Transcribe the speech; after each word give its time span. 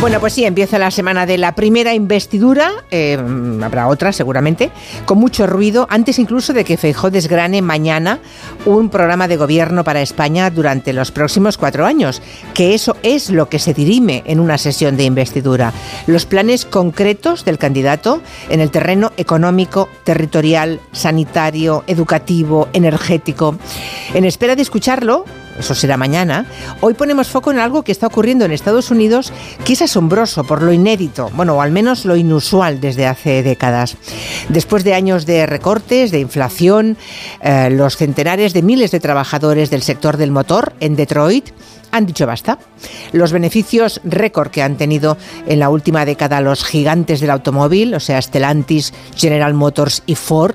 Bueno, 0.00 0.18
pues 0.18 0.32
sí, 0.32 0.46
empieza 0.46 0.78
la 0.78 0.90
semana 0.90 1.26
de 1.26 1.36
la 1.36 1.54
primera 1.54 1.92
investidura, 1.92 2.70
eh, 2.90 3.18
habrá 3.62 3.86
otra 3.86 4.14
seguramente, 4.14 4.70
con 5.04 5.18
mucho 5.18 5.46
ruido, 5.46 5.86
antes 5.90 6.18
incluso 6.18 6.54
de 6.54 6.64
que 6.64 6.78
Feijó 6.78 7.10
desgrane 7.10 7.60
mañana 7.60 8.18
un 8.64 8.88
programa 8.88 9.28
de 9.28 9.36
gobierno 9.36 9.84
para 9.84 10.00
España 10.00 10.48
durante 10.48 10.94
los 10.94 11.10
próximos 11.10 11.58
cuatro 11.58 11.84
años, 11.84 12.22
que 12.54 12.72
eso 12.72 12.96
es 13.02 13.28
lo 13.28 13.50
que 13.50 13.58
se 13.58 13.74
dirime 13.74 14.22
en 14.24 14.40
una 14.40 14.56
sesión 14.56 14.96
de 14.96 15.04
investidura. 15.04 15.74
Los 16.06 16.24
planes 16.24 16.64
concretos 16.64 17.44
del 17.44 17.58
candidato 17.58 18.22
en 18.48 18.60
el 18.60 18.70
terreno 18.70 19.12
económico, 19.18 19.90
territorial, 20.04 20.80
sanitario, 20.92 21.84
educativo, 21.86 22.68
energético. 22.72 23.58
En 24.14 24.24
espera 24.24 24.56
de 24.56 24.62
escucharlo, 24.62 25.26
eso 25.60 25.74
será 25.74 25.96
mañana, 25.96 26.46
hoy 26.80 26.94
ponemos 26.94 27.28
foco 27.28 27.50
en 27.50 27.58
algo 27.58 27.82
que 27.82 27.92
está 27.92 28.06
ocurriendo 28.06 28.44
en 28.44 28.52
Estados 28.52 28.90
Unidos 28.90 29.32
que 29.64 29.74
es 29.74 29.82
asombroso 29.82 30.44
por 30.44 30.62
lo 30.62 30.72
inédito, 30.72 31.30
bueno, 31.34 31.54
o 31.54 31.60
al 31.60 31.70
menos 31.70 32.04
lo 32.04 32.16
inusual 32.16 32.80
desde 32.80 33.06
hace 33.06 33.42
décadas. 33.42 33.96
Después 34.48 34.84
de 34.84 34.94
años 34.94 35.26
de 35.26 35.46
recortes, 35.46 36.10
de 36.10 36.20
inflación, 36.20 36.96
eh, 37.42 37.70
los 37.70 37.96
centenares 37.96 38.52
de 38.52 38.62
miles 38.62 38.90
de 38.90 39.00
trabajadores 39.00 39.70
del 39.70 39.82
sector 39.82 40.16
del 40.16 40.30
motor 40.30 40.72
en 40.80 40.96
Detroit 40.96 41.50
han 41.92 42.06
dicho 42.06 42.26
basta. 42.26 42.58
Los 43.12 43.32
beneficios 43.32 44.00
récord 44.04 44.50
que 44.50 44.62
han 44.62 44.76
tenido 44.76 45.16
en 45.46 45.58
la 45.58 45.70
última 45.70 46.04
década 46.04 46.40
los 46.40 46.64
gigantes 46.64 47.20
del 47.20 47.30
automóvil, 47.30 47.94
o 47.94 48.00
sea, 48.00 48.20
Stellantis, 48.20 48.92
General 49.16 49.54
Motors 49.54 50.02
y 50.06 50.14
Ford, 50.14 50.54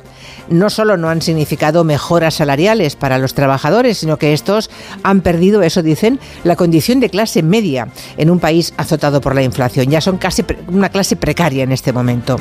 no 0.49 0.70
solo 0.70 0.98
no 0.98 1.09
han 1.09 1.21
significado 1.21 1.84
mejoras 1.84 2.35
salariales 2.35 2.95
para 2.95 3.17
los 3.17 3.34
trabajadores, 3.34 3.98
sino 3.98 4.17
que 4.17 4.34
estos 4.34 4.70
han 5.03 5.21
perdido, 5.21 5.62
eso 5.63 5.81
dicen, 5.81 6.20
la 6.43 6.55
condición 6.55 6.99
de 6.99 7.09
clase 7.09 7.43
media 7.43 7.90
en 8.18 8.29
un 8.29 8.40
país 8.40 8.74
azotado 8.77 9.21
por 9.21 9.35
la 9.35 9.43
inflación. 9.43 9.90
Ya 9.90 10.02
son 10.02 10.18
casi 10.18 10.43
una 10.68 10.90
clase 10.90 11.15
precaria 11.15 11.63
en 11.63 11.71
este 11.71 11.93
momento. 11.93 12.37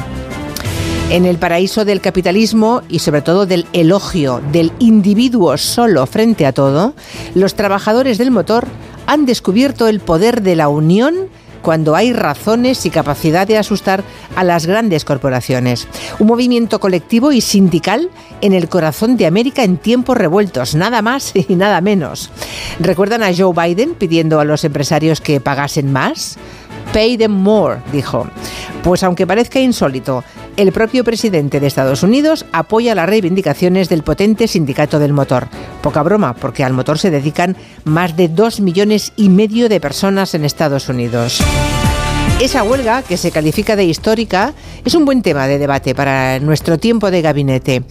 En 1.11 1.27
el 1.27 1.37
paraíso 1.37 1.85
del 1.85 2.01
capitalismo 2.01 2.83
y 2.89 2.99
sobre 2.99 3.21
todo 3.21 3.47
del 3.47 3.67
elogio 3.73 4.41
del 4.53 4.73
individuo 4.79 5.57
solo 5.59 6.07
frente 6.07 6.47
a 6.47 6.53
todo, 6.53 6.95
los 7.35 7.55
trabajadores 7.55 8.17
del 8.17 8.31
motor 8.31 8.67
han 9.07 9.27
descubierto 9.27 9.89
el 9.89 10.01
poder 10.01 10.43
de 10.43 10.57
la 10.57 10.69
unión 10.69 11.29
cuando 11.65 11.97
hay 11.97 12.13
razones 12.13 12.85
y 12.85 12.91
capacidad 12.91 13.47
de 13.47 13.57
asustar 13.57 14.05
a 14.37 14.45
las 14.45 14.67
grandes 14.67 15.05
corporaciones. 15.05 15.89
Un 16.19 16.27
movimiento 16.27 16.79
colectivo 16.79 17.33
y 17.33 17.41
sindical 17.41 18.11
en 18.43 18.53
el 18.53 18.69
corazón 18.69 19.17
de 19.17 19.27
América 19.27 19.65
en 19.65 19.79
tiempos 19.79 20.17
revueltos, 20.17 20.75
nada 20.75 21.01
más 21.01 21.33
y 21.49 21.57
nada 21.57 21.81
menos. 21.81 22.31
¿Recuerdan 22.79 23.23
a 23.23 23.35
Joe 23.35 23.55
Biden 23.55 23.95
pidiendo 23.95 24.39
a 24.41 24.45
los 24.45 24.63
empresarios 24.65 25.23
que 25.23 25.41
pagasen 25.41 25.91
más? 25.91 26.37
Pay 26.93 27.17
them 27.17 27.33
more, 27.33 27.81
dijo. 27.91 28.29
Pues 28.85 29.03
aunque 29.03 29.27
parezca 29.27 29.59
insólito, 29.59 30.23
el 30.57 30.73
propio 30.73 31.05
presidente 31.05 31.61
de 31.61 31.67
Estados 31.67 32.03
Unidos 32.03 32.47
apoya 32.53 32.95
las 32.95 33.09
reivindicaciones 33.09 33.89
del 33.89 34.03
potente 34.03 34.49
sindicato 34.49 34.99
del 34.99 35.13
motor. 35.13 35.49
Poca 35.83 36.03
broma, 36.03 36.35
porque 36.35 36.65
al 36.65 36.73
motor 36.73 36.99
se 36.99 37.11
dedican 37.11 37.57
más 37.85 38.17
de 38.17 38.29
dos 38.29 38.61
millones 38.61 39.13
y 39.17 39.29
medio 39.29 39.69
de 39.69 39.81
personas 39.81 40.35
en 40.35 40.45
Estados 40.45 40.89
Unidos. 40.89 41.43
Esa 42.41 42.63
huelga, 42.65 43.03
que 43.03 43.17
se 43.17 43.31
califica 43.31 43.77
de 43.77 43.85
histórica, 43.85 44.55
es 44.85 44.95
un 44.95 45.05
buen 45.05 45.23
tema 45.23 45.47
de 45.47 45.59
debate 45.59 45.95
para 45.95 46.41
nuestro 46.41 46.79
tiempo 46.79 47.11
de 47.11 47.23
gabinete. 47.23 47.85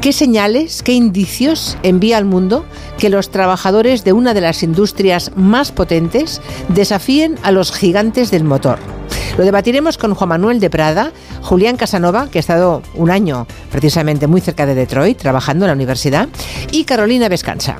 ¿Qué 0.00 0.12
señales, 0.12 0.82
qué 0.82 0.92
indicios 0.92 1.76
envía 1.82 2.16
al 2.16 2.24
mundo 2.24 2.64
que 2.98 3.10
los 3.10 3.30
trabajadores 3.30 4.04
de 4.04 4.12
una 4.12 4.32
de 4.32 4.40
las 4.40 4.62
industrias 4.62 5.32
más 5.36 5.72
potentes 5.72 6.40
desafíen 6.68 7.36
a 7.42 7.50
los 7.50 7.72
gigantes 7.72 8.30
del 8.30 8.44
motor? 8.44 8.78
Lo 9.38 9.44
debatiremos 9.44 9.98
con 9.98 10.14
Juan 10.14 10.28
Manuel 10.28 10.60
de 10.60 10.70
Prada, 10.70 11.12
Julián 11.42 11.76
Casanova, 11.76 12.28
que 12.30 12.38
ha 12.38 12.40
estado 12.40 12.82
un 12.94 13.10
año 13.10 13.46
precisamente 13.70 14.26
muy 14.26 14.40
cerca 14.40 14.66
de 14.66 14.74
Detroit, 14.74 15.18
trabajando 15.18 15.64
en 15.64 15.68
la 15.68 15.74
universidad, 15.74 16.28
y 16.70 16.84
Carolina 16.84 17.28
Vescanza. 17.28 17.78